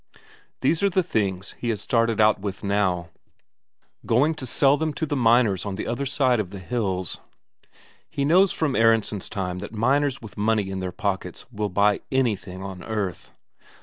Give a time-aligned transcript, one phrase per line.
[0.61, 3.09] These are the things he has started out with now,
[4.03, 7.19] going to sell them to the miners on the other side of the hills.
[8.09, 12.63] He knows from Aronsen's time that miners with money in their pockets will buy anything
[12.63, 13.31] on earth.